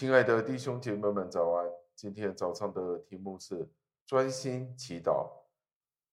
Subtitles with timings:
[0.00, 1.70] 亲爱的弟兄姐妹们，早安！
[1.94, 3.68] 今天早上的题目是
[4.06, 5.28] 专心祈祷。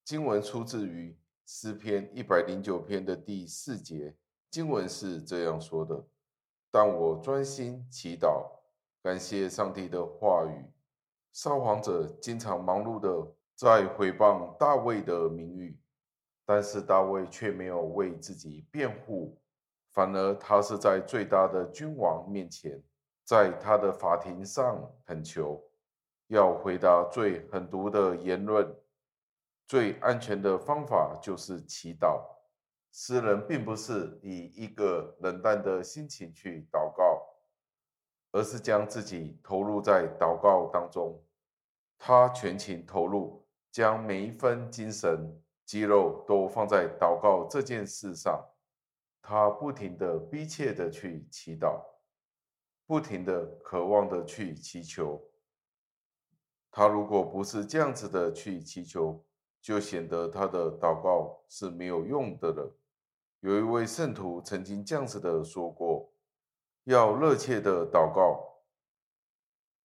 [0.04, 4.14] 经文出自于诗篇一百零九篇的第四节，
[4.52, 6.06] 经文是这样说的
[6.70, 8.46] ：“但我专心祈祷，
[9.02, 10.66] 感谢上帝的话语。”
[11.32, 15.80] 撒谎者经常忙碌的在毁谤大卫的名誉，
[16.46, 19.40] 但是大卫却没有为自己辩护，
[19.94, 22.84] 反而他是在最大的君王面前。
[23.28, 25.62] 在他的法庭上恳求，
[26.28, 28.74] 要回答最狠毒的言论，
[29.68, 32.24] 最安全的方法就是祈祷。
[32.90, 37.22] 诗人并不是以一个冷淡的心情去祷告，
[38.32, 41.22] 而是将自己投入在祷告当中。
[42.00, 48.42] 他全情投入，将每一分精神、肌肉都放在祷告这件事上。
[49.22, 51.97] 他不停的、逼切的去祈祷。
[52.88, 55.22] 不停的渴望的去祈求，
[56.72, 59.26] 他如果不是这样子的去祈求，
[59.62, 62.78] 就显得他的祷告是没有用的了。
[63.42, 66.14] 有一位圣徒曾经这样子的说过：
[66.86, 68.62] 要热切的祷告，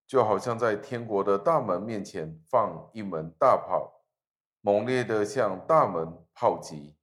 [0.06, 4.04] 就好像在天国的大门面前放一门大炮，
[4.60, 6.96] 猛烈的向大门炮击。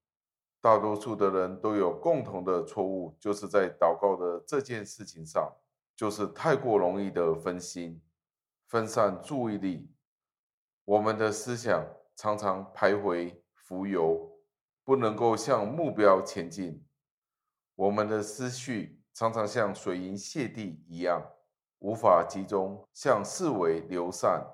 [0.61, 5.53] 大多数的人都有共同的错误，就是在祷告的这件事情上。
[6.00, 8.02] 就是太过容易的分心，
[8.67, 9.94] 分散注意力。
[10.86, 14.39] 我们的思想常常徘徊浮游，
[14.86, 16.88] 不能够向目标前进。
[17.75, 21.21] 我们的思绪常常像水银泻地一样，
[21.80, 24.48] 无法集中，向四维流散。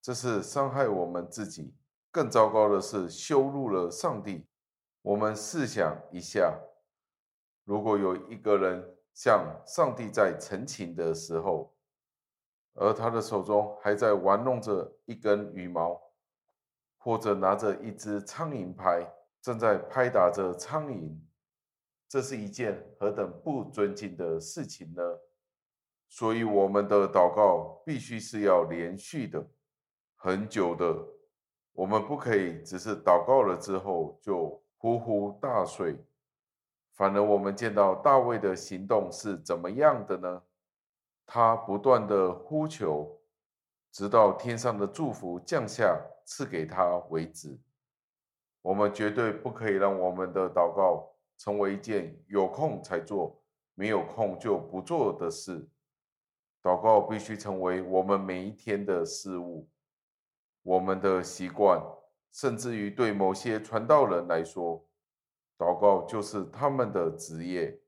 [0.00, 1.76] 这是伤害我们自己。
[2.10, 4.48] 更糟糕的是，羞辱了上帝。
[5.02, 6.58] 我们试想一下，
[7.64, 8.95] 如果有一个人。
[9.16, 11.74] 向上帝在陈情的时候，
[12.74, 15.98] 而他的手中还在玩弄着一根羽毛，
[16.98, 19.10] 或者拿着一只苍蝇拍，
[19.40, 21.18] 正在拍打着苍蝇，
[22.06, 25.02] 这是一件何等不尊敬的事情呢？
[26.08, 29.48] 所以，我们的祷告必须是要连续的、
[30.14, 30.94] 很久的，
[31.72, 36.04] 我们不可以只是祷告了之后就呼呼大睡。
[36.96, 40.42] 反而，我们见到大卫的行动是怎么样的呢？
[41.26, 43.20] 他不断的呼求，
[43.92, 47.60] 直到天上的祝福降下赐给他为止。
[48.62, 53.42] 我们绝对不可以让我们的祷告成为一件有空才做、
[53.74, 55.68] 没有空就不做的事。
[56.62, 59.68] 祷告必须成为我们每一天的事物，
[60.62, 61.78] 我们的习惯，
[62.32, 64.85] 甚至于对某些传道人来说。
[65.58, 67.78] 祷告就是他们的职业，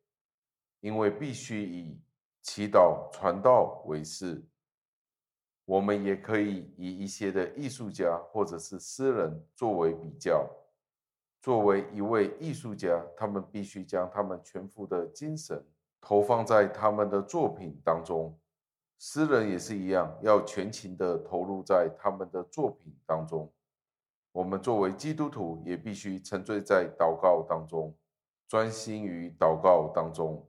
[0.80, 2.00] 因为必须以
[2.42, 4.44] 祈祷传道为事。
[5.64, 10.48] 我们也可以以一些的艺术家或者是诗人作为比较。
[11.40, 15.64] 作为一位艺术家，他们必须将他们全副的精神
[16.00, 18.36] 投放在他们的作品当中。
[18.98, 23.52] 诗人也是一样，要全情的投入在他们的作品当中。
[24.38, 27.93] 我们作为基督徒，也必须沉醉在祷告当中，
[28.47, 30.49] 专心于祷告当中，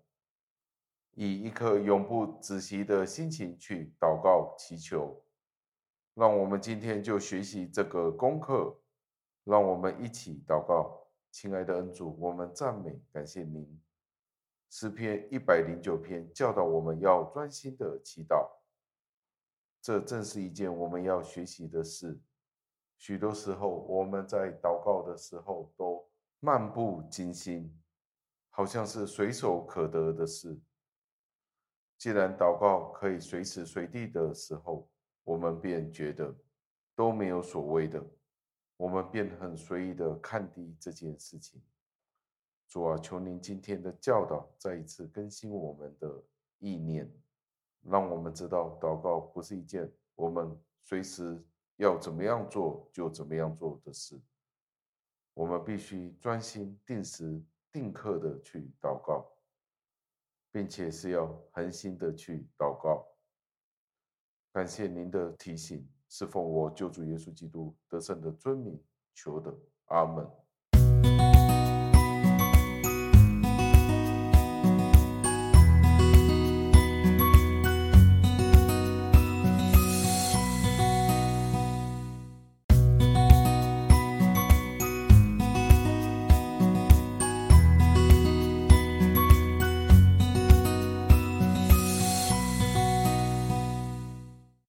[1.16, 5.20] 以一颗永不止息的心情去祷告祈求。
[6.14, 8.80] 让我们今天就学习这个功课，
[9.44, 11.08] 让我们一起祷告。
[11.32, 13.82] 亲爱的恩主，我们赞美感谢您。
[14.70, 18.48] 诗篇一百零九篇教导我们要专心的祈祷，
[19.82, 22.20] 这正是一件我们要学习的事。
[23.00, 26.06] 许多时候，我们在祷告的时候都
[26.42, 27.74] 漫不经心，
[28.50, 30.60] 好像是随手可得的事。
[31.98, 34.90] 既然祷告可以随时随地的时候，
[35.24, 36.36] 我们便觉得
[36.94, 38.06] 都没有所谓的，
[38.76, 41.64] 我们便很随意的看低这件事情。
[42.68, 46.22] 主啊，求您今天的教导再一次更新我们的
[46.60, 47.10] 意念，
[47.82, 51.42] 让我们知道祷告不是一件我们随时。
[51.80, 54.20] 要怎么样做就怎么样做的事，
[55.34, 57.42] 我们必须专心、定时、
[57.72, 59.26] 定刻的去祷告，
[60.52, 63.08] 并且是要恒心的去祷告。
[64.52, 68.84] 感谢您的提醒，是奉我救主耶稣基督得胜的尊名
[69.14, 70.30] 求的，阿门。